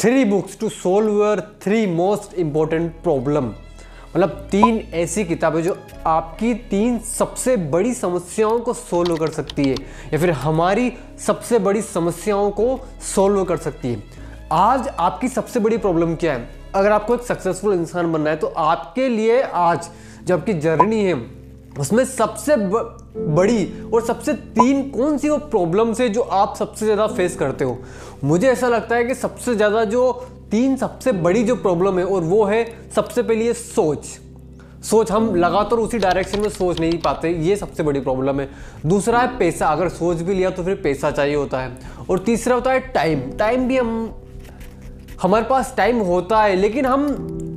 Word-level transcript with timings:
Three 0.00 0.24
books 0.24 0.58
to 0.58 0.68
solve 0.68 1.12
your 1.14 1.40
three 1.62 1.86
most 1.86 2.34
important 2.34 2.92
problem 3.02 3.46
मतलब 3.46 4.28
तीन 4.50 4.76
ऐसी 4.94 5.24
किताबें 5.24 5.62
जो 5.62 5.76
आपकी 6.06 6.54
तीन 6.70 6.98
सबसे 6.98 7.56
बड़ी 7.56 7.92
समस्याओं 7.94 8.60
को 8.60 8.72
सोल्व 8.72 9.16
कर 9.16 9.28
सकती 9.28 9.64
है, 9.64 9.74
या 10.12 10.18
फिर 10.18 10.30
हमारी 10.30 10.92
सबसे 11.26 11.58
बड़ी 11.58 11.82
समस्याओं 11.82 12.50
को 12.50 12.80
सोल्व 13.14 13.44
कर 13.44 13.56
सकती 13.56 13.88
है। 13.88 14.02
आज 14.52 14.88
आपकी 14.88 15.28
सबसे 15.28 15.60
बड़ी 15.60 15.78
प्रॉब्लम 15.78 16.14
क्या 16.14 16.32
है? 16.32 16.48
अगर 16.74 16.92
आपको 16.92 17.14
एक 17.14 17.22
सक्सेसफुल 17.22 17.74
इंसान 17.74 18.12
बनना 18.12 18.30
है 18.30 18.36
तो 18.36 18.46
आपके 18.46 19.08
लिए 19.08 19.42
आज 19.42 19.90
जो 20.24 20.36
आपकी 20.36 20.52
जर्नी 20.52 21.04
है 21.04 21.14
उसमें 21.78 22.04
सबसे 22.04 22.56
बड़ी 22.56 23.66
और 23.94 24.02
सबसे 24.04 24.32
तीन 24.32 24.82
कौन 24.90 25.18
सी 25.18 25.28
वो 25.28 25.36
प्रॉब्लम्स 25.50 26.00
है 26.00 26.08
जो 26.08 26.20
आप 26.20 26.54
सबसे 26.56 26.84
ज़्यादा 26.84 27.06
फेस 27.08 27.36
करते 27.36 27.64
हो? 27.64 27.78
मुझे 28.24 28.48
ऐसा 28.48 28.68
लगता 28.68 28.96
है 28.96 29.04
कि 29.04 29.14
सबसे 29.14 29.54
ज़्यादा 29.54 29.84
जो 29.86 30.10
तीन 30.50 30.76
सबसे 30.76 31.12
बड़ी 31.14 31.42
जो 31.44 31.56
प्रॉब्लम 31.56 31.98
है 31.98 32.04
और 32.04 32.22
वो 32.22 32.44
है 32.44 32.64
सबसे 32.94 33.22
पहले 33.22 33.44
ये 33.44 33.54
सोच। 33.54 34.06
सोच 34.82 35.10
हम 35.12 35.34
लगातार 35.34 35.78
उसी 35.78 35.98
डायरेक्शन 35.98 36.40
में 36.40 36.48
सोच 36.48 36.78
नहीं 36.80 36.98
पाते, 36.98 37.30
ये 37.30 37.56
सबसे 37.56 37.82
बड़ी 37.82 38.00
प्रॉब्लम 38.00 38.40
है। 38.40 38.48
दूसरा 38.86 39.20
है 39.20 39.38
पैसा, 39.38 39.66
अगर 39.66 39.88
सोच 39.90 40.16
भी 40.18 40.34
लिया 40.34 40.50
तो 40.50 40.62
फिर 40.64 40.74
पैसा 40.82 41.10
चाहिए 41.10 41.34
होता 41.34 41.60
है। 41.60 42.06
और 42.10 42.18
तीसरा 42.18 42.54
होता 42.54 42.72
है 42.72 42.80
टाइम 42.92 43.20
टाइम 43.38 43.66
भी 43.68 43.76
हम, 43.76 44.14
हमारे 45.22 45.44
पास 45.44 45.74
टाइम 45.76 45.98
होता 46.02 46.42
है, 46.42 46.54
लेकिन 46.56 46.86
हम 46.86 47.08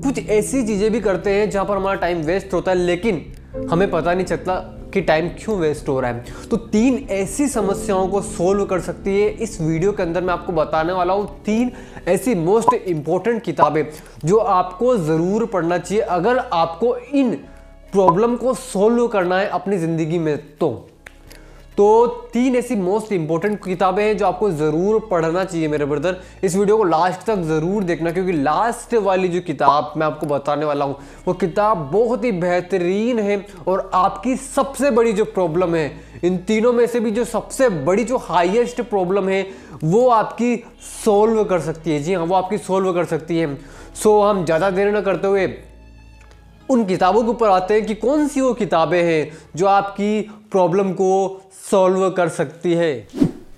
कुछ 0.05 0.19
ऐसी 0.19 0.66
चीज़ें 0.67 0.91
भी 0.91 0.99
करते 1.02 1.31
हैं 1.31 1.49
जहाँ 1.49 1.66
पर 1.66 1.77
हमारा 1.77 1.99
टाइम 1.99 2.21
वेस्ट 2.23 2.53
होता 2.53 2.71
है, 2.71 2.77
लेकिन 2.77 3.25
हमें 3.53 3.89
पता 3.91 4.13
नहीं 4.13 4.25
चलता 4.25 4.55
कि 4.93 5.02
टाइम 5.02 5.27
क्यों 5.39 5.57
वेस्ट 5.57 5.89
हो 5.89 5.99
रहा 5.99 6.11
है। 6.11 6.48
तो 6.49 6.57
तीन 6.57 6.95
ऐसी 7.11 7.48
समस्याओं 7.48 8.07
को 8.07 8.21
सोल्व 8.21 8.66
कर 8.66 8.80
सकती 8.81 9.20
है। 9.21 9.30
इस 9.30 9.59
वीडियो 9.61 9.91
के 9.91 10.03
अंदर 10.03 10.23
मैं 10.23 10.34
आपको 10.34 10.53
बताने 10.53 10.94
वाला 10.94 11.13
हूँ 11.13 11.27
तीन 11.45 11.71
ऐसी 12.08 12.35
मोस्ट 12.35 12.73
इंपॉर्टेंट 12.73 13.41
किताबें 13.44 13.84
जो 14.25 14.38
आपको 14.38 14.95
ज़रूर 14.97 15.45
पढ़ना 15.45 15.77
चाहिए। 15.77 16.03
अगर 16.03 16.38
आपको 16.38 16.95
इन 16.97 17.31
प्रॉब्लम 17.92 18.36
को 18.36 18.53
सोल्व 18.53 19.08
करना 19.08 19.39
है 19.39 19.47
अपनी 19.50 19.77
ज़िंदगी 19.77 20.20
में 20.20 20.38
तो। 20.58 20.70
तो 21.77 22.05
तीन 22.33 22.55
ऐसी 22.55 22.75
मोस्ट 22.75 23.11
इंपॉर्टेंट 23.11 23.63
किताबें 23.63 24.03
हैं 24.03 24.17
जो 24.17 24.25
आपको 24.25 24.49
ज़रूर 24.52 24.99
पढ़ना 25.11 25.43
चाहिए 25.43 25.67
मेरे 25.67 25.85
ब्रदर 25.85 26.17
इस 26.43 26.55
वीडियो 26.55 26.77
को 26.77 26.83
लास्ट 26.83 27.21
तक 27.21 27.41
ज़रूर 27.43 27.83
देखना, 27.83 28.11
क्योंकि 28.11 28.31
लास्ट 28.33 28.93
वाली 28.95 29.27
जो 29.27 29.41
किताब 29.41 29.93
मैं 29.97 30.05
आपको 30.07 30.27
बताने 30.27 30.65
वाला 30.65 30.85
हूँ, 30.85 30.95
वो 31.27 31.33
किताब 31.35 31.89
बहुत 31.93 32.23
ही 32.25 32.31
बेहतरीन 32.33 33.19
है 33.19 33.45
और 33.67 33.89
आपकी 33.93 34.35
सबसे 34.38 34.91
बड़ी 34.91 35.13
जो 35.13 35.25
प्रॉब्लम 35.25 35.75
है, 35.75 35.91
इन 36.23 36.38
तीनों 36.39 36.73
में 36.73 36.85
से 36.88 36.99
भी 36.99 37.11
जो 37.11 37.25
सबसे 37.25 37.69
बड़ी, 37.69 38.03
जो 38.03 38.17
हाईएस्ट 38.19 38.81
प्रॉब्लम 38.83 39.30
है, 39.30 39.45
वो 39.83 40.08
आपकी 40.11 40.55
सोल्व 41.03 41.43
कर 41.43 41.59
सकती 41.61 41.91
है। 41.91 41.99
जी 41.99 42.13
हाँ 42.13 42.23
वो 42.23 42.35
आपकी 42.35 42.58
सोल्व 42.59 42.93
कर 42.93 43.05
सकती 43.08 43.37
है। 43.37 43.55
सो 43.95 44.19
हम 44.21 44.45
ज़्यादा 44.45 44.69
देर 44.71 44.95
न 44.95 45.02
करते 45.02 45.27
हुए 45.27 45.53
उन 46.69 46.83
किताबों 46.85 47.21
के 47.23 47.30
ऊपर 47.30 47.49
आते 47.49 47.73
हैं 47.73 47.85
कि 47.85 47.95
कौन 47.95 48.27
सी 48.27 48.41
वो 48.41 48.53
किताबें 48.53 49.02
हैं 49.03 49.31
जो 49.55 49.65
आपकी 49.67 50.21
प्रॉब्लम 50.52 50.91
को 50.91 51.09
सॉल्व 51.72 52.09
कर 52.09 52.30
सकती 52.30 52.73
है। 52.73 53.08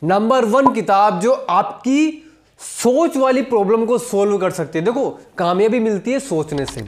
नंबर 0.04 0.46
वन 0.46 0.74
किताब 0.74 1.20
जो 1.20 1.32
आपकी 1.32 2.32
सोच 2.60 3.18
वाली 3.18 3.42
प्रॉब्लम 3.42 3.86
को 3.86 3.98
सॉल्व 3.98 4.38
कर 4.38 4.52
सकती 4.52 4.80
है। 4.80 4.86
देखो, 4.86 5.20
कामयाबी 5.38 5.80
मिलती 5.80 6.12
है 6.12 6.20
सोचने 6.20 6.66
से। 6.66 6.88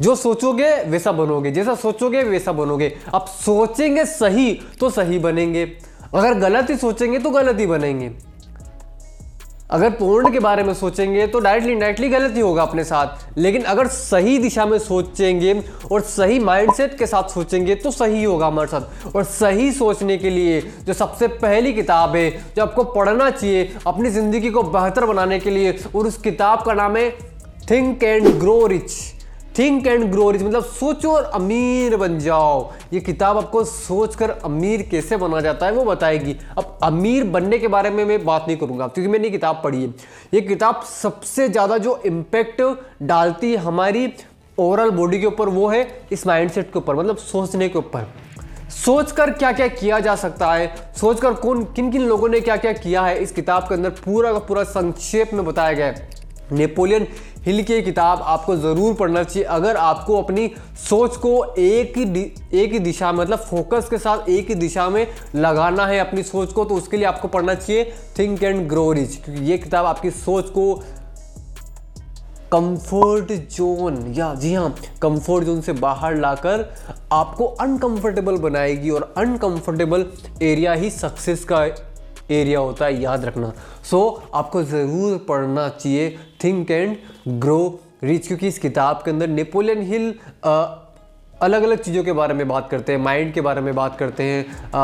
जो 0.00 0.14
सोचोगे, 0.14 0.84
वैसा 0.84 1.12
बनोगे। 1.12 1.50
जैसा 1.50 1.74
सोचोगे, 1.74 2.22
वैसा 2.22 2.52
बनोगे। 2.52 2.98
आप 3.14 3.26
सोचेंगे 3.26 4.04
सही 4.04 4.60
तो 4.80 4.90
सही 4.90 5.18
बनेंगे। 5.18 5.78
अगर 6.14 6.34
गलत 6.34 6.70
ही 6.70 6.76
सोचेंगे 6.76 7.18
तो 7.18 7.30
गलत 7.30 7.60
ही 7.60 7.66
बनेंगे। 7.66 8.31
अगर 9.72 9.90
पूर्ण 9.90 10.30
के 10.32 10.38
बारे 10.40 10.62
में 10.62 10.72
सोचेंगे 10.74 11.26
तो 11.26 11.38
डायरेक्टली 11.40 11.72
इंडायरेक्टली 11.72 12.08
गलत 12.08 12.34
ही 12.36 12.40
होगा 12.40 12.62
अपने 12.62 12.84
साथ। 12.84 13.38
लेकिन 13.38 13.62
अगर 13.64 13.86
सही 13.88 14.36
दिशा 14.38 14.66
में 14.66 14.78
सोचेंगे 14.78 15.54
और 15.92 16.00
सही 16.00 16.38
माइंडसेट 16.40 16.98
के 16.98 17.06
साथ 17.06 17.28
सोचेंगे 17.28 17.74
तो 17.74 17.90
सही 17.90 18.22
होगा 18.24 18.46
हमारे 18.46 18.68
साथ। 18.68 19.16
और 19.16 19.24
सही 19.24 19.70
सोचने 19.72 20.16
के 20.18 20.30
लिए 20.30 20.60
जो 20.86 20.92
सबसे 20.92 21.28
पहली 21.28 21.72
किताब 21.72 22.16
है, 22.16 22.30
जो 22.56 22.62
आपको 22.62 22.84
पढ़ना 22.84 23.30
चाहिए 23.30 23.72
अपनी 23.86 24.10
ज़िंदगी 24.10 24.50
को 24.50 24.62
बेहतर 24.62 25.06
बनाने 25.06 25.38
के 25.40 25.50
लिए, 25.50 25.72
और 25.96 26.06
उस 26.06 26.16
किताब 26.18 26.62
का 26.62 26.74
नाम 26.74 26.96
है 26.96 27.10
think 27.70 28.02
and 28.04 28.28
grow 28.30 28.66
rich 28.66 28.90
think 29.58 29.86
and 29.86 30.04
grow 30.10 30.30
rich 30.30 30.42
मतलब 30.42 30.64
सोचो 30.64 31.10
और 31.12 31.24
अमीर 31.34 31.96
बन 31.96 32.18
जाओ। 32.18 32.70
ये 32.92 33.00
किताब 33.00 33.38
आपको 33.38 33.62
सोचकर 33.64 34.30
अमीर 34.44 34.82
कैसे 34.90 35.16
बना 35.16 35.40
जाता 35.40 35.66
है 35.66 35.72
वो 35.72 35.84
बताएगी। 35.84 36.36
अब 36.58 36.78
अमीर 36.82 37.24
बनने 37.26 37.58
के 37.58 37.68
बारे 37.68 37.90
में 37.90 38.04
मैं 38.04 38.24
बात 38.24 38.44
नहीं 38.46 38.56
करूँगा, 38.56 38.86
क्योंकि 38.86 39.10
मैंने 39.10 39.24
ये 39.24 39.30
किताब 39.30 39.60
पढ़ी 39.64 39.82
है। 39.82 39.88
ये 40.34 40.40
किताब 40.40 40.82
सबसे 40.92 41.48
ज़्यादा 41.48 41.78
जो 41.78 42.00
इम्पेक्ट 42.06 42.62
डालती 43.04 43.50
है 43.52 43.58
हमारी 43.58 44.12
ओवरऑल 44.58 44.90
बॉडी 44.90 45.20
के 45.20 45.26
ऊपर 45.26 45.48
वो 45.48 45.68
है 45.68 45.86
इस 46.12 46.26
माइंडसेट 46.26 46.72
के 46.72 46.78
ऊपर 46.78 46.94
मतलब 46.96 47.16
सोचने 47.18 47.68
के 47.68 47.78
ऊपर। 47.78 48.06
सोचकर 48.74 49.30
क्या 49.32 49.52
क्या 49.52 49.66
किया 49.68 49.98
जा 50.00 50.14
सकता 50.16 50.52
है? 50.52 50.74
सोचकर 50.96 51.32
कौन 51.34 51.64
किन 51.66 51.90
किन 51.92 52.02
लोगों 52.02 52.28
ने 52.28 52.40
क्या 52.40 52.56
क्या 52.56 52.72
किया 52.74 53.02
है? 53.02 53.18
इस 53.18 53.32
किताब 53.32 53.62
के 53.62 53.74
अंदर 53.74 53.90
पूरा 53.98 54.32
का 54.32 54.38
पूरा 54.40 54.64
संक्षेप 54.66 55.34
में 55.34 55.44
बताया 55.44 55.72
गया 55.72 55.86
है। 55.86 56.10
नेपोलियन 56.52 57.06
हिल 57.46 57.62
की 57.62 57.80
किताब 57.82 58.20
आपको 58.22 58.56
ज़रूर 58.56 58.94
पढ़ना 58.94 59.22
चाहिए। 59.24 59.44
अगर 59.48 59.76
आपको 59.76 60.20
अपनी 60.22 60.50
सोच 60.80 61.16
को 61.16 61.44
एक 61.58 61.98
ही 61.98 62.04
एक 62.54 62.72
ही 62.72 62.78
दिशा 62.78 63.12
मतलब 63.12 63.38
फोकस 63.40 63.88
के 63.90 63.98
साथ 63.98 64.28
एक 64.30 64.48
ही 64.48 64.54
दिशा 64.54 64.88
में 64.88 65.06
लगाना 65.36 65.86
है 65.86 65.98
अपनी 65.98 66.22
सोच 66.22 66.52
को 66.52 66.64
तो 66.64 66.74
उसके 66.74 66.96
लिए 66.96 67.06
आपको 67.06 67.28
पढ़ना 67.28 67.54
चाहिए 67.54 67.92
थिंक 68.18 68.42
एंड 68.42 68.66
ग्रो 68.68 68.90
रिच, 68.92 69.16
क्योंकि 69.16 69.44
ये 69.44 69.58
किताब 69.58 69.86
आपकी 69.86 70.10
सोच 70.10 70.50
को 70.50 70.74
कंफर्ट 72.52 73.32
जोन, 73.50 74.12
या 74.16 74.34
जी 74.34 74.52
हाँ 74.54 74.74
कंफर्ट 75.02 75.44
जोन 75.44 75.60
से 75.60 75.72
बाहर 75.74 76.16
लाकर 76.16 76.68
आपको 77.12 77.44
अनकंफर्टेबल 77.44 78.36
बनाएगी 78.38 78.90
और 78.90 79.12
अनकंफर्टेबल 79.16 80.04
एरिया 80.42 80.72
ही 80.72 80.90
सक्सेस 80.90 81.44
का 81.44 81.64
एरिया 82.32 82.58
होता 82.58 82.84
है 82.84 83.00
याद 83.02 83.24
रखना। 83.24 83.52
सो 83.84 83.98
so, 83.98 84.34
आपको 84.34 84.62
ज़रूर 84.64 85.16
पढ़ना 85.28 85.68
चाहिए 85.68 86.18
थिंक 86.44 86.70
एंड 86.70 86.96
ग्रो 87.40 87.80
रिच 88.04 88.26
क्योंकि 88.26 88.48
इस 88.48 88.58
किताब 88.58 89.02
के 89.04 89.10
अंदर 89.10 89.28
नेपोलियन 89.28 89.82
हिल 89.82 90.14
अलग 91.42 91.62
अलग 91.62 91.82
चीज़ों 91.82 92.02
के 92.04 92.12
बारे 92.12 92.34
में 92.34 92.46
बात 92.48 92.68
करते 92.70 92.92
हैं 92.92 92.98
माइंड 93.00 93.32
के 93.34 93.40
बारे 93.40 93.60
में 93.60 93.74
बात 93.74 93.98
करते 93.98 94.22
हैं 94.22 94.74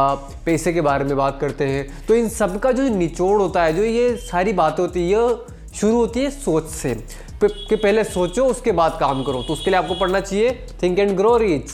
पैसे 0.47 0.73
के 0.73 0.81
बारे 0.81 1.05
में 1.05 1.17
बात 1.17 1.39
करते 1.41 1.65
हैं। 1.65 2.07
तो 2.07 2.15
इन 2.15 2.29
सब 2.29 2.59
का 2.61 2.73
जो 2.73 2.89
निचोड़ 2.89 3.41
होता 3.41 3.63
है 3.65 3.73
जो 3.73 3.83
ये 3.83 4.17
सारी 4.23 4.53
बातें 4.53 4.83
होती 4.83 5.01
है 5.01 5.07
ये 5.09 5.37
शुरू 5.75 5.97
होती 5.97 6.21
है 6.21 6.31
सोच 6.31 6.69
से। 6.71 6.95
कि 7.43 7.77
पहले 7.77 8.05
सोचो 8.05 8.45
उसके 8.45 8.73
बाद 8.73 8.97
काम 9.01 9.23
करो। 9.25 9.43
तो 9.43 9.53
उसके 9.53 9.71
लिए 9.71 9.79
आपको 9.79 9.95
पढ़ना 9.95 10.21
चाहिए 10.21 10.67
थिंक 10.83 10.99
एंड 10.99 11.17
ग्रो 11.17 11.37
रिच 11.37 11.71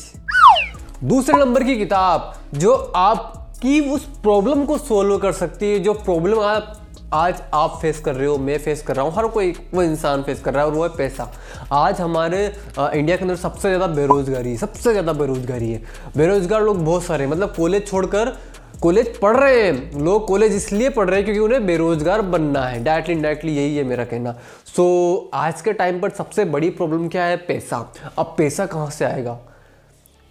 दूसरे 1.04 1.36
नंबर 1.36 1.62
की 1.64 1.76
किताब 1.76 2.34
जो 2.54 2.74
आप 2.96 3.43
कि 3.64 3.78
उस 3.90 4.04
प्रॉब्लम 4.22 4.64
को 4.64 4.76
सोल्व 4.78 5.16
कर 5.18 5.32
सकती 5.32 5.70
है 5.70 5.78
जो 5.80 5.92
प्रॉब्लम 5.94 6.40
आप 6.40 6.72
आज 7.14 7.40
आप 7.54 7.78
फेस 7.82 8.00
कर 8.00 8.14
रहे 8.14 8.26
हो 8.26 8.36
मैं 8.38 8.58
फेस 8.58 8.82
कर 8.82 8.96
रहा 8.96 9.04
हूँ 9.04 9.12
हर 9.14 9.26
कोई 9.26 9.54
वो 9.74 9.82
इंसान 9.82 10.22
फेस 10.22 10.40
कर 10.40 10.54
रहा 10.54 10.62
है 10.62 10.68
और 10.68 10.74
वो 10.74 10.82
है 10.82 10.88
पैसा। 10.96 11.30
आज 11.72 12.00
हमारे 12.00 12.46
आ, 12.78 12.88
इंडिया 12.90 13.16
के 13.16 13.22
अंदर 13.22 13.36
सबसे 13.36 13.68
ज़्यादा 13.68 13.86
बेरोजगारी 13.86 14.50
है 14.50 14.56
सबसे 14.56 14.90
ज़्यादा 14.90 15.12
बेरोजगारी 15.12 15.70
है। 15.72 15.82
बेरोजगार 16.16 16.62
लोग 16.62 16.84
बहुत 16.84 17.04
सारे 17.04 17.24
हैं 17.24 17.30
मतलब 17.30 17.54
कॉलेज 17.56 17.86
छोड़कर 17.86 18.32
कॉलेज 18.82 19.16
पढ़ 19.18 19.36
रहे 19.36 19.62
हैं। 19.62 20.02
लोग 20.02 20.26
कॉलेज 20.28 20.54
इसलिए 20.54 20.90
पढ़ 20.90 21.08
रहे 21.10 21.16
हैं 21.16 21.24
क्योंकि 21.24 21.40
उन्हें 21.40 21.66
बेरोजगार 21.66 22.22
बनना 22.22 22.66
है। 22.66 22.84
डायरेक्टली 22.84 23.14
इनडायरेक्टली 23.14 23.56
यही 23.56 23.76
है 23.76 23.84
मेरा 23.84 24.04
कहना। 24.04 24.32
सो 24.66 24.82
so, 24.82 25.34
आज 25.34 25.60
के 25.60 25.72
टाइम 25.72 26.00
पर 26.00 26.10
सबसे 26.10 26.44
बड़ी 26.46 26.70
प्रॉब्लम 26.72 27.08
क्या 27.08 27.24
है? 27.24 27.36
पैसा। 27.36 27.92
अब 28.18 28.34
पैसा 28.38 28.66
कहाँ 28.66 28.90
से 28.90 29.04
आएगा? 29.04 29.38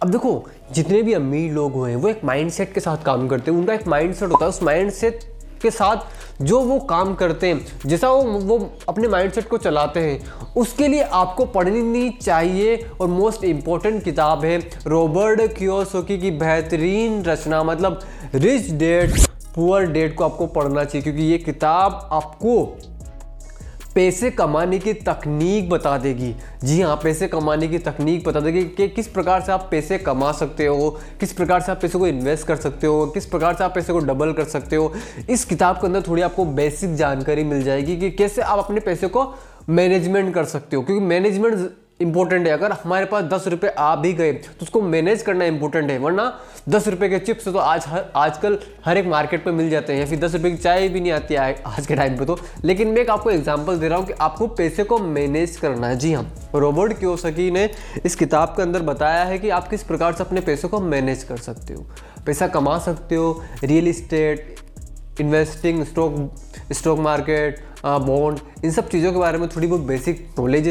अब 0.04 0.10
देखो, 0.10 0.32
जितने 0.72 1.00
भी 1.02 1.12
अमीर 1.14 1.52
लोग 1.52 1.72
हुए 1.72 1.90
हैं, 1.90 1.96
वो 1.96 2.08
एक 2.08 2.24
माइंडसेट 2.24 2.72
के 2.72 2.80
साथ 2.80 3.04
काम 3.04 3.28
करते 3.28 3.50
हैं। 3.50 3.58
उनका 3.58 3.74
एक 3.74 3.86
माइंडसेट 3.88 4.30
होता 4.30 4.44
है, 4.44 4.48
उस 4.48 4.62
माइंडसेट 4.62 5.20
के 5.62 5.70
साथ 5.70 6.42
जो 6.42 6.60
वो 6.60 6.78
काम 6.80 7.14
करते 7.14 7.48
हैं, 7.48 7.66
जैसा 7.86 8.10
वो 8.10 8.40
वो 8.40 8.58
अपने 8.88 9.08
माइंडसेट 9.08 9.48
को 9.48 9.58
चलाते 9.58 10.00
हैं, 10.00 10.52
उसके 10.56 10.88
लिए 10.88 11.02
आपको 11.02 11.44
पढ़नी 11.46 12.08
चाहिए 12.12 12.76
और 13.00 13.08
मोस्ट 13.08 13.44
इंपॉर्टेंट 13.44 14.02
किताब 14.04 14.44
है, 14.44 14.58
रॉबर्ट 14.86 15.56
क्योसोकी 15.58 16.18
की 16.18 16.30
बेहतरीन 16.32 17.22
रचना 17.24 17.62
मतलब 17.62 18.00
रिच 18.34 18.70
डेट 18.72 19.18
पुअर 19.54 19.86
डेट 19.86 20.16
को 20.16 20.24
आपको 20.24 20.46
पढ़ना 20.48 20.84
चाहिए, 20.84 21.02
क्योंकि 21.02 21.22
ये 21.22 21.38
किताब 21.38 22.08
आपको 22.12 22.76
पैसे 23.94 24.30
कमाने 24.30 24.78
की 24.78 24.92
तकनीक 24.92 25.68
बता 25.70 25.96
देगी। 25.98 26.34
जी 26.64 26.80
हाँ 26.80 26.96
पैसे 27.02 27.28
कमाने 27.28 27.68
की 27.68 27.78
तकनीक 27.78 28.24
बता 28.24 28.40
देगी 28.40 28.64
कि 28.66 28.88
किस 28.88 29.08
प्रकार 29.08 29.40
से 29.40 29.52
आप 29.52 29.68
पैसे 29.70 29.98
कमा 29.98 30.32
सकते 30.32 30.66
हो, 30.66 30.90
किस 31.20 31.32
प्रकार 31.32 31.60
से 31.60 31.72
आप 31.72 31.80
पैसे 31.82 31.98
को 31.98 32.06
इन्वेस्ट 32.06 32.46
कर 32.46 32.56
सकते 32.56 32.86
हो, 32.86 33.06
किस 33.06 33.26
प्रकार 33.26 33.54
से 33.54 33.64
आप 33.64 33.74
पैसे 33.74 33.92
को 33.92 33.98
डबल 34.00 34.32
कर 34.32 34.44
सकते 34.44 34.76
हो। 34.76 34.92
इस 35.30 35.44
किताब 35.44 35.76
के 35.76 35.86
अंदर 35.86 36.02
थोड़ी 36.02 36.22
आपको 36.22 36.44
बेसिक 36.44 36.94
जानकारी 36.94 37.44
मिल 37.44 37.62
जाएगी 37.62 37.96
कि 37.96 38.10
कैसे 38.10 38.42
आप 38.42 38.58
अपने 38.58 38.80
पैसे 38.80 39.08
को 39.08 39.32
मैनेजमेंट 39.68 40.34
कर 40.34 40.44
सकते 40.44 40.76
हो, 40.76 40.82
क्योंकि 40.82 41.04
मैनेजमेंट 41.04 41.70
इंपॉर्टेंट 42.00 42.46
है। 42.46 42.52
अगर 42.52 42.72
हमारे 42.74 43.06
पास 43.06 43.24
दस 43.24 43.46
रुपये 43.48 43.70
आ 43.70 43.94
भी 43.96 44.12
गए 44.12 44.32
तो 44.32 44.62
उसको 44.62 44.80
मैनेज 44.82 45.22
करना 45.22 45.44
इंपॉर्टेंट 45.44 45.90
है, 45.90 45.98
वरना 45.98 46.40
दस 46.68 46.88
रुपये 46.88 47.08
के 47.08 47.18
चिप्स 47.18 47.44
तो 47.44 47.58
आज 47.58 47.84
हर, 47.86 48.04
आजकल 48.16 48.58
हर 48.84 48.98
एक 48.98 49.06
मार्केट 49.06 49.46
में 49.46 49.52
मिल 49.54 49.68
जाते 49.70 49.92
हैं, 49.92 50.00
या 50.00 50.06
फिर 50.06 50.18
दस 50.18 50.34
रुपये 50.34 50.50
की 50.50 50.56
चाय 50.58 50.88
भी 50.88 51.00
नहीं 51.00 51.12
आती 51.12 51.34
है 51.34 51.62
आज 51.66 51.86
के 51.86 51.96
टाइम 51.96 52.16
पे 52.18 52.24
तो। 52.24 52.38
लेकिन 52.64 52.88
मैं 52.88 53.02
एक 53.02 53.10
आपको 53.10 53.30
एग्जांपल 53.30 53.78
दे 53.78 53.88
रहा 53.88 53.98
हूँ 53.98 54.06
कि 54.06 54.12
आपको 54.20 54.46
पैसे 54.48 54.84
को 54.84 54.98
मैनेज 54.98 55.56
करना 55.56 55.88
है। 55.88 55.98
जी 55.98 56.12
हाँ 56.12 56.50
रॉबर्ट 56.54 56.98
क्योसकी 56.98 57.50
ने 57.50 57.68
इस 58.04 58.16
किताब 58.16 58.54
के 58.56 58.62
अंदर 58.62 58.82
बताया 58.82 59.24
है 59.24 59.38
कि 59.38 59.50
आप 59.50 59.68
किस 59.68 59.82
प्रकार 59.82 60.12
से 60.12 60.24
अपने 60.24 60.40
पैसों 60.40 60.68
को 60.68 60.80
मैनेज 60.82 61.24
कर 61.24 61.36
सकते 61.38 61.74
हो। 61.74 61.86
पैसा 62.26 62.46
कमा 62.48 62.78
सकते 62.80 63.14
हो 63.14 63.40
real 63.64 63.88
estate 63.88 65.20
investing 65.20 65.84
stock 65.84 66.72
stock 66.72 66.98
market 67.00 67.64
bond 67.84 68.64
इन 68.64 68.70
सब 68.72 68.88
चीज़ों 68.88 69.12
के 69.12 69.18
बारे 69.18 69.38
में 69.38 69.48
थोड़ी 69.48 69.66
बहुत 69.66 69.80
बेसिक 69.86 70.28
नॉलेज 70.38 70.68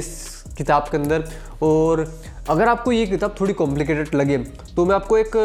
किताब 0.57 0.87
के 0.91 0.97
अंदर। 0.97 1.23
और 1.63 2.05
अगर 2.49 2.67
आपको 2.67 2.91
ये 2.91 3.05
किताब 3.07 3.35
थोड़ी 3.39 3.53
कॉम्प्लिकेटेड 3.53 4.15
लगे 4.15 4.37
तो 4.75 4.85
मैं 4.85 4.95
आपको 4.95 5.17
एक 5.17 5.35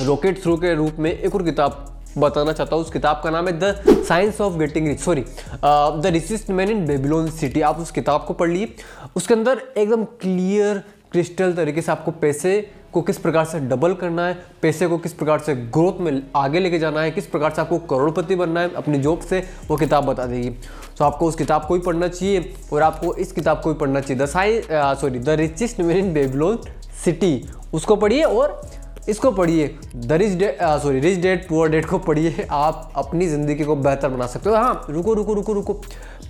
रॉकेट 0.00 0.42
थ्रू 0.42 0.56
के 0.56 0.74
रूप 0.74 0.96
में 0.98 1.10
एक 1.12 1.34
और 1.34 1.42
किताब 1.42 1.90
बताना 2.18 2.52
चाहता 2.52 2.76
हूँ। 2.76 2.84
उस 2.84 2.90
किताब 2.92 3.20
का 3.24 3.30
नाम 3.30 3.48
है 3.48 3.58
the 3.60 4.04
science 4.08 4.40
of 4.40 4.58
getting 4.58 4.86
rich 4.88 5.00
sorry 5.00 5.24
the 5.64 6.02
richest 6.06 6.50
man 6.50 6.70
in 6.70 6.84
Babylon 6.86 7.30
city 7.32 7.60
आप 7.62 7.78
उस 7.78 7.90
किताब 7.90 8.24
को 8.24 8.34
पढ़ 8.34 8.50
लिए 8.50 8.74
उसके 9.16 9.34
अंदर 9.34 9.62
एकदम 9.76 10.04
क्लियर 10.20 10.82
क्रिस्टल 11.12 11.52
तरीके 11.52 11.82
से 11.82 11.92
आपको 11.92 12.10
पैसे 12.12 12.60
को 12.92 13.00
किस 13.02 13.18
प्रकार 13.18 13.44
से 13.44 13.58
डबल 13.60 13.94
करना 13.94 14.26
है, 14.26 14.34
पैसे 14.62 14.86
को 14.86 14.96
किस 14.98 15.12
प्रकार 15.12 15.38
से 15.38 15.54
ग्रोथ 15.54 16.00
में 16.00 16.22
आगे 16.36 16.60
लेके 16.60 16.78
जाना 16.78 17.00
है, 17.00 17.10
किस 17.10 17.26
प्रकार 17.26 17.54
से 17.54 17.60
आपको 17.60 17.78
करोड़पति 17.90 18.36
बनना 18.36 18.60
है, 18.60 18.72
अपनी 18.74 18.98
जॉब 18.98 19.20
से 19.20 19.42
वो 19.68 19.76
किताब 19.76 20.04
बता 20.04 20.26
देगी। 20.26 20.50
तो 20.98 21.04
आपको 21.04 21.26
उस 21.26 21.34
किताब 21.36 21.66
को 21.66 21.74
ही 21.74 21.80
पढ़ना 21.80 22.08
चाहिए 22.08 22.54
और 22.72 22.82
आपको 22.82 23.14
इस 23.14 23.32
किताब 23.32 23.60
को 23.60 23.70
ही 23.70 23.76
पढ़ना 23.78 24.00
चाहिए। 24.00 24.22
The 24.22 24.26
Sai 24.28 24.60
sorry 24.70 25.18
the 25.18 25.28
richest 25.40 25.80
man 25.80 25.96
in 25.98 26.12
Babylon 26.14 26.58
city 27.04 27.44
उसको 27.74 27.96
पढ़िए 27.96 28.22
और 28.22 28.60
इसको 29.08 29.30
पढ़िए। 29.30 29.66
The 29.96 30.12
rich 30.12 30.32
dad 30.32 30.58
sorry 30.82 31.00
rich 31.00 31.18
dad 31.20 31.46
poor 31.48 31.68
dad 31.70 31.86
को 31.86 31.98
पढ़िए। 32.00 32.46
आप 32.50 32.92
अपनी 32.96 33.26
ज़िंदगी 33.28 33.64
को 33.64 33.76
बेहतर 33.76 34.08
बना 34.08 34.26
सकते 34.26 34.50
हो। 34.50 34.56
हाँ 34.56 34.86
रुको 34.90 35.14
रुको 35.14 35.34
रुको 35.34 35.52
रुको। 35.52 35.72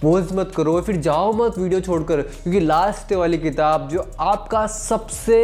पोज 0.03 0.33
मत 0.33 0.53
करो 0.57 0.81
फिर 0.81 0.97
जाओ 0.99 1.33
मत 1.35 1.59
वीडियो 1.59 1.81
छोड़कर, 1.81 2.23
क्योंकि 2.23 2.61
लास्ट 2.61 3.13
वाली 3.13 3.39
किताब 3.39 3.89
जो 3.89 4.07
आपका 4.21 4.67
सबसे 4.69 5.39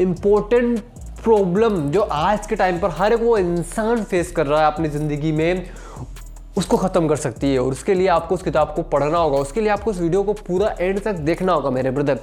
इम्पोर्टेंट 0.00 0.78
प्रॉब्लम 1.22 1.80
जो 1.90 2.00
आज 2.02 2.46
के 2.46 2.56
टाइम 2.56 2.78
पर 2.80 2.90
हर 2.98 3.12
एक 3.12 3.20
वो 3.20 3.36
इंसान 3.38 4.02
फेस 4.04 4.30
कर 4.32 4.46
रहा 4.46 4.60
है 4.60 4.66
अपनी 4.66 4.88
ज़िंदगी 4.88 5.32
में 5.32 5.64
उसको 6.58 6.76
ख़त्म 6.76 7.08
कर 7.08 7.16
सकती 7.18 7.52
है 7.52 7.58
और 7.58 7.72
उसके 7.72 7.94
लिए 7.94 8.08
आपको 8.10 8.34
उस 8.34 8.42
किताब 8.42 8.72
को 8.76 8.82
पढ़ना 8.90 9.18
होगा, 9.18 9.38
उसके 9.38 9.60
लिए 9.60 9.70
आपको 9.70 9.90
उस 9.90 10.00
वीडियो 10.00 10.22
को 10.22 10.32
पूरा 10.42 10.74
एंड 10.80 11.00
तक 11.02 11.14
देखना 11.24 11.52
होगा 11.52 11.70
मेरे 11.70 11.90
ब्रदर 11.90 12.18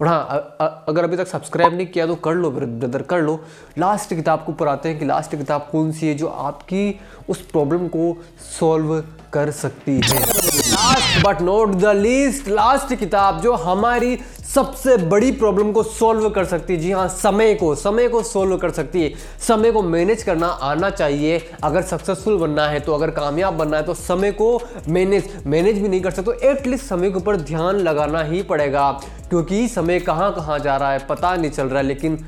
और 0.00 0.06
हाँ 0.08 0.84
अगर 0.88 1.04
अभी 1.04 1.16
तक 1.16 1.26
सब्सक्राइब 1.28 1.74
नहीं 1.74 1.86
किया 1.86 2.06
तो 2.06 2.14
कर 2.16 2.34
लो 2.34 2.50
ब्रदर 2.50 3.02
कर 3.02 3.20
लो। 3.20 3.34
लास्ट 3.78 4.14
किताब 4.14 4.42
को 4.44 4.52
ऊपर 4.52 4.68
आते 4.68 4.88
हैं 4.88 4.98
कि 4.98 5.04
लास्ट 5.04 5.36
किताब 5.36 5.68
कौन 5.72 5.92
सी 5.92 6.06
है 6.08 6.14
जो 6.14 6.26
आपकी 6.26 7.00
उस 7.28 7.40
प्रॉब्लम 7.52 7.86
को 7.88 8.16
सॉल्व 8.50 9.00
कर 9.32 9.50
सकती 9.52 10.00
है। 10.00 10.20
Last 10.20 11.24
but 11.24 11.40
not 11.42 11.74
the 11.74 11.92
least 11.96 12.48
last 12.48 12.94
किताब 12.94 13.40
जो 13.40 13.52
हमारी 13.62 14.18
सबसे 14.44 14.96
बड़ी 14.96 15.30
प्रॉब्लम 15.32 15.70
को 15.72 15.82
सॉल्व 15.82 16.28
कर 16.30 16.44
सकती 16.44 16.74
है। 16.74 16.80
जी 16.80 16.90
हाँ 16.92 17.06
समय 17.08 17.54
को 17.54 17.74
समय 17.74 18.08
को 18.08 18.22
सॉल्व 18.22 18.56
कर 18.56 18.70
सकती 18.70 19.02
है। 19.02 19.12
समय 19.40 19.72
को 19.72 19.82
मैनेज 19.82 20.22
करना 20.22 20.46
आना 20.46 20.90
चाहिए। 20.90 21.38
अगर 21.64 21.82
सक्सेसफुल 21.82 22.38
बनना 22.38 22.66
है 22.68 22.80
तो 22.80 22.94
अगर 22.94 23.10
कामयाब 23.10 23.54
बनना 23.54 23.76
है 23.76 23.82
तो 23.82 23.94
समय 23.94 24.32
को 24.32 24.60
मैनेज 24.88 25.32
मैनेज 25.46 25.78
भी 25.78 25.88
नहीं 25.88 26.00
कर 26.00 26.10
सकते। 26.10 26.32
तो 26.32 26.48
एटलीस्ट 26.50 26.84
समय 26.84 27.10
के 27.10 27.16
ऊपर 27.16 27.36
ध्यान 27.36 27.78
लगाना 27.78 28.22
ही 28.22 28.42
पड़ेगा। 28.42 28.90
क्योंकि 29.30 29.66
समय 29.68 30.00
कहाँ 30.00 30.32
कहाँ 30.34 30.58
जा 30.58 30.76
रहा 30.76 30.92
है, 30.92 31.06
पता 31.06 31.34
नहीं 31.36 31.50
चल 31.50 31.66
रहा 31.66 31.78
है, 31.78 31.86
लेकिन 31.86 32.18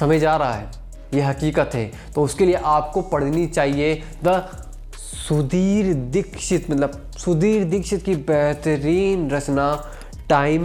समय 0.00 0.18
जा 0.18 0.36
रहा 0.36 0.52
है। 0.52 0.70
यह 1.14 1.28
हकीकत 1.28 1.70
है। 1.74 1.90
तो 2.14 2.22
उसके 2.22 2.46
लिए 2.46 2.54
आपको 2.54 3.00
पढ़नी 3.02 3.46
चाहिए 3.46 4.02
द 4.24 4.42
सुधीर 5.28 5.92
दीक्षित 5.94 6.70
मतलब 6.70 7.10
सुधीर 7.18 7.64
दीक्षित 7.64 8.02
की 8.02 8.14
बेहतरीन 8.16 9.30
रचना, 9.30 9.90
टाइम 10.28 10.64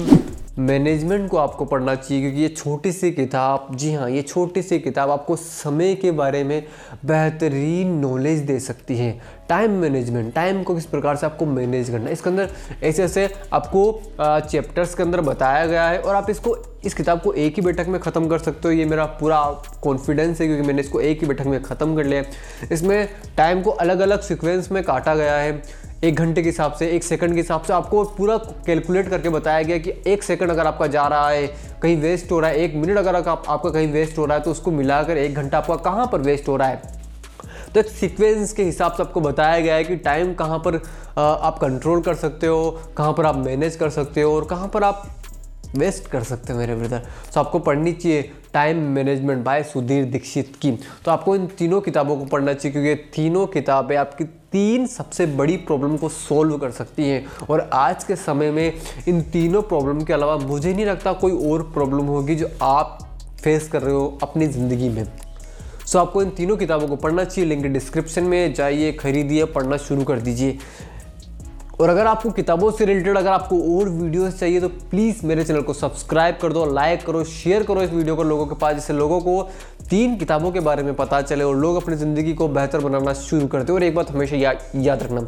मैनेजमेंट 0.59 1.29
को 1.29 1.37
आपको 1.37 1.65
पढ़ना 1.65 1.93
चाहिए, 1.95 2.21
क्योंकि 2.21 2.41
ये 2.41 2.47
छोटी 2.49 2.91
सी 2.91 3.11
किताब, 3.11 3.67
जी 3.75 3.93
हाँ 3.93 4.09
ये 4.09 4.21
छोटी 4.21 4.61
सी 4.61 4.79
किताब 4.79 5.11
आपको 5.11 5.35
समय 5.35 5.95
के 5.95 6.11
बारे 6.11 6.43
में 6.43 6.63
बेहतरीन 7.05 7.93
नॉलेज 7.99 8.39
दे 8.41 8.59
सकती 8.59 8.97
है। 8.97 9.11
टाइम 9.49 9.71
मैनेजमेंट 9.71 10.33
टाइम 10.35 10.61
को 10.63 10.75
किस 10.75 10.85
प्रकार 10.85 11.15
से 11.15 11.25
आपको 11.25 11.45
मैनेज 11.45 11.89
करना 11.89 12.05
है। 12.05 12.13
इसके 12.13 12.29
अंदर 12.29 12.49
ऐसे 12.83 13.03
ऐसे 13.03 13.27
आपको 13.53 14.01
चैप्टर्स 14.21 14.95
के 14.95 15.03
अंदर 15.03 15.21
बताया 15.21 15.65
गया 15.65 15.87
है 15.87 15.99
और 15.99 16.15
आप 16.15 16.29
इसको, 16.29 16.55
इस 16.85 16.93
किताब 16.93 17.21
को 17.21 17.33
एक 17.33 17.55
ही 17.55 17.61
बैठक 17.61 17.87
में 17.87 17.99
ख़त्म 18.01 18.27
कर 18.27 18.39
सकते 18.39 18.67
हो। 18.67 18.73
ये 18.73 18.85
मेरा 18.85 19.05
पूरा 19.19 19.41
कॉन्फिडेंस 19.83 20.41
है, 20.41 20.47
क्योंकि 20.47 20.67
मैंने 20.67 20.81
इसको 20.81 21.01
एक 21.01 21.21
ही 21.21 21.27
बैठक 21.27 21.45
में 21.45 21.61
ख़त्म 21.63 21.95
कर 21.95 22.05
लिया 22.05 22.23
इसमें 22.71 23.07
टाइम 23.37 23.61
को 23.61 23.71
अलग 23.71 23.99
अलग 23.99 24.21
सिक्वेंस 24.21 24.71
में 24.71 24.83
काटा 24.83 25.15
गया 25.15 25.37
है। 25.37 25.61
एक 26.03 26.15
घंटे 26.15 26.41
के 26.43 26.49
हिसाब 26.49 26.73
से 26.73 26.87
एक 26.87 27.03
सेकंड 27.03 27.33
के 27.33 27.39
हिसाब 27.39 27.61
से 27.61 27.73
आपको 27.73 28.03
पूरा 28.03 28.37
कैलकुलेट 28.37 29.09
करके 29.09 29.29
बताया 29.29 29.61
गया 29.63 29.77
कि 29.77 29.93
एक 30.07 30.23
सेकंड 30.23 30.49
अगर 30.49 30.67
आपका 30.67 30.87
जा 30.87 31.07
रहा 31.07 31.29
है 31.29 31.47
कहीं 31.81 31.97
वेस्ट 31.97 32.31
हो 32.31 32.39
रहा 32.39 32.49
है 32.49 32.57
एक 32.57 32.75
मिनट 32.75 32.97
अगर 32.97 33.15
आप, 33.15 33.43
आपका 33.47 33.69
कहीं 33.69 33.91
वेस्ट 33.91 34.17
हो 34.17 34.25
रहा 34.25 34.37
है 34.37 34.43
तो 34.43 34.51
उसको 34.51 34.71
मिलाकर 34.71 35.17
एक 35.17 35.35
घंटा 35.35 35.57
आपका 35.57 35.75
कहाँ 35.75 36.09
पर 36.11 36.21
वेस्ट 36.21 36.47
हो 36.47 36.55
रहा 36.55 36.67
है? 36.67 36.81
तो 37.73 37.79
एक 37.79 37.85
सीक्वेंस 37.85 38.53
के 38.53 38.63
हिसाब 38.63 38.91
से 38.91 39.03
आपको 39.03 39.21
बताया 39.21 39.59
गया 39.59 39.75
है 39.75 39.83
कि 39.83 39.95
टाइम 39.95 40.33
कहाँ 40.33 40.59
पर 40.59 40.81
आप 41.17 41.59
कंट्रोल 41.59 42.01
कर 42.01 42.15
सकते 42.15 42.47
हो 42.47 42.81
कहाँ 42.97 43.13
पर 43.13 43.25
आप 43.25 43.35
मैनेज 43.35 43.75
कर 43.75 43.89
सकते 43.89 44.21
हो 44.21 44.35
और 44.35 44.45
कहाँ 44.45 44.67
पर 44.67 44.83
आप 44.83 45.07
वेस्ट 45.75 46.07
कर 46.07 46.23
सकते 46.23 46.53
हो 46.53 46.59
मेरे 46.59 46.75
ब्रदर 46.75 47.01
तो 47.33 47.39
आपको 47.39 47.59
पढ़नी 47.59 47.93
चाहिए 47.93 48.31
time 48.53 48.77
management 48.77 49.43
by 49.45 49.63
Sudhir 49.63 50.05
Dixit 50.05 50.53
की. 50.61 50.71
तो 51.05 51.11
आपको 51.11 51.35
इन 51.35 51.47
तीनों 51.47 51.81
किताबों 51.81 52.17
को 52.17 52.25
पढ़ना 52.25 52.53
चाहिए 52.53 52.71
क्योंकि 52.71 53.03
तीनों 53.15 53.47
किताबें 53.47 53.97
आपकी 53.97 54.23
तीन 54.53 54.85
सबसे 54.87 55.25
बड़ी 55.27 55.55
प्रॉब्लम 55.59 55.95
को 55.97 56.09
सॉल्व 56.09 56.57
कर 56.57 56.71
सकती 56.71 57.03
हैं। 57.03 57.25
और 57.49 57.69
आज 57.73 58.03
के 58.03 58.15
समय 58.15 58.51
में 58.51 58.73
इन 59.07 59.21
तीनों 59.31 59.61
प्रॉब्लम 59.63 60.03
के 60.03 60.13
अलावा 60.13 60.37
मुझे 60.37 60.73
नहीं 60.73 60.85
लगता 60.85 61.13
कोई 61.15 61.31
और 61.51 61.63
प्रॉब्लम 61.73 62.05
होगी 62.07 62.35
जो 62.35 62.49
आप 62.61 62.97
फेस 63.43 63.67
कर 63.67 63.81
रहे 63.81 63.93
हो 63.93 64.17
अपनी 64.23 64.47
ज़िंदगी 64.47 64.89
में। 64.89 65.05
सो 65.85 65.99
आपको 65.99 66.21
इन 66.21 66.29
तीनों 66.29 66.57
किताबों 66.57 66.87
को 66.87 66.95
पढ़ना 66.97 67.23
चाहिए। 67.23 67.49
लिंक 67.49 67.65
डिस्क्रिप्शन 67.65 68.23
में 68.23 68.53
जाइए, 68.53 68.91
खरीदिए, 68.93 69.45
पढ़ना 69.47 69.77
शुरू 69.79 70.03
कर 70.03 70.19
दीजिए। 70.19 70.57
और 71.79 71.89
अगर 71.89 72.07
आपको 72.07 72.29
किताबों 72.31 72.69
से 72.71 72.85
रिलेटेड 72.85 73.17
अगर 73.17 73.29
आपको 73.29 73.55
और 73.77 73.89
वीडियोस 73.89 74.39
चाहिए 74.39 74.59
तो 74.61 74.67
प्लीज़ 74.69 75.25
मेरे 75.25 75.43
चैनल 75.43 75.61
को 75.61 75.73
सब्सक्राइब 75.73 76.37
कर 76.41 76.53
दो 76.53 76.65
लाइक 76.73 77.05
करो 77.05 77.23
शेयर 77.25 77.63
करो 77.63 77.81
इस 77.81 77.89
वीडियो 77.91 78.15
को 78.15 78.23
लोगों 78.23 78.45
के 78.47 78.55
पास, 78.55 78.75
जिससे 78.75 78.93
लोगों 78.93 79.19
को 79.21 79.49
तीन 79.93 80.15
किताबों 80.17 80.51
के 80.51 80.59
बारे 80.59 80.83
में 80.83 80.93
पता 80.95 81.21
चले 81.21 81.43
और 81.43 81.55
लोग 81.55 81.75
अपनी 81.75 81.95
ज़िंदगी 81.95 82.33
को 82.33 82.47
बेहतर 82.47 82.79
बनाना 82.79 83.13
शुरू 83.13 83.47
करते 83.47 83.73
और 83.73 83.83
एक 83.83 83.95
बात 83.95 84.11
हमेशा 84.11 84.35
या, 84.35 84.53
याद 84.75 85.03
रखना 85.03 85.21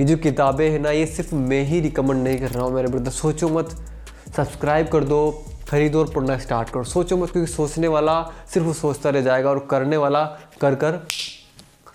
ये 0.00 0.04
जो 0.06 0.16
किताबें 0.16 0.68
हैं 0.70 0.78
ना 0.78 0.90
ये 0.90 1.06
सिर्फ़ 1.06 1.34
मैं 1.34 1.62
ही 1.64 1.80
रिकमेंड 1.80 2.22
नहीं 2.24 2.38
कर 2.38 2.50
रहा 2.50 2.64
हूँ 2.64 2.72
मेरे 2.74 2.88
ब्रदर 2.88 3.10
सोचो 3.10 3.48
मत 3.48 3.70
सब्सक्राइब 4.36 4.88
कर 4.88 5.04
दो 5.04 5.20
खरीदो 5.68 5.98
और 5.98 6.10
पढ़ना 6.14 6.36
स्टार्ट 6.38 6.70
करो। 6.70 6.84
सोचो 6.84 7.16
मत 7.16 7.30
क्योंकि 7.30 7.52
सोचने 7.52 7.88
वाला 7.88 8.20
सिर्फ़ 8.54 8.72
सोचता 8.76 9.10
रह 9.10 9.20
जाएगा 9.20 9.50
और 9.50 9.66
करने 9.70 9.96
वाला 9.96 10.24
कर 10.60 10.74
कर 10.74 11.00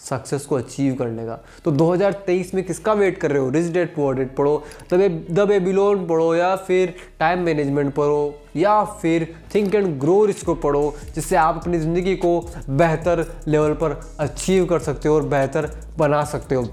सक्सेस 0.06 0.46
को 0.46 0.56
अचीव 0.56 0.94
करने 0.96 1.26
का। 1.26 1.40
तो 1.66 1.72
2023 1.72 2.54
में 2.54 2.64
किसका 2.64 2.94
वेट 2.94 3.18
कर 3.18 3.32
रहे 3.32 3.40
हो? 3.40 3.50
रिच 3.50 3.72
डेट 3.74 3.96
पुअर 3.96 4.16
डेट 4.16 4.36
पढ़ो। 4.36 4.58
तब 4.90 5.26
द 5.32 5.48
बेबीलोन 5.48 6.06
पढ़ो 6.08 6.34
या 6.36 6.56
फिर 6.58 6.94
टाइम 7.20 7.44
मैनेजमेंट 7.44 7.94
पढ़ो 7.94 8.34
या 8.56 8.84
फिर 9.02 9.28
थिंक 9.56 9.76
एंड 9.76 9.88
ग्रो 10.00 10.24
रिच 10.26 10.44
को 10.44 10.56
पढ़ो, 10.56 10.96
जिससे 11.16 11.36
आप 11.36 11.58
अपनी 11.58 11.80
ज़िंदगी 11.80 12.16
को 12.16 12.40
बेहतर 12.70 13.26
लेवल 13.48 13.74
पर 13.74 14.00
अचीव 14.20 14.66
कर 14.66 14.80
सकते 14.82 15.10
हो 15.10 15.16
और 15.16 15.24
बेहतर 15.28 15.70
बना 15.98 16.24
सकते 16.26 16.56
हो। 16.56 16.68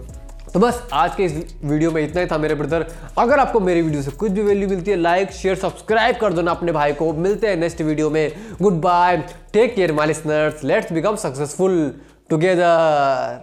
तो 0.45 0.61
बस, 0.61 0.83
आज 0.93 1.15
के 1.15 1.25
इस 1.25 1.55
वीडियो 1.65 1.91
में 1.91 2.03
इतना 2.03 2.21
ही 2.21 2.27
था 2.27 2.39
मेरे 2.39 2.55
ब्रदर 2.55 2.87
अगर 3.19 3.39
आपको 3.39 3.61
मेरी 3.61 3.83
वीडियो 3.83 4.03
से 4.03 4.11
कुछ 4.13 4.31
भी 4.33 4.43
वैल्यू 4.43 4.69
मिलती 4.69 4.91
है 4.91 4.97
लाइक 4.97 5.31
शेयर 5.33 5.55
सब्सक्राइब 5.57 6.17
कर 6.17 6.33
दो 6.33 6.43
ना 6.43 6.51
अपने 6.51 6.73
भाई 6.73 6.93
को। 6.93 7.13
मिलते 7.15 7.47
हैं 7.47 7.57
नेक्स्ट 7.57 7.81
वीडियो 7.83 8.11
में। 8.11 8.33
Good 8.63 8.81
bye 8.81 9.17
take 9.53 9.75
care 9.75 9.93
my 9.93 10.07
listeners 10.07 10.65
let's 10.65 10.93
become 10.93 11.17
successful 11.17 11.95
together 12.29 13.41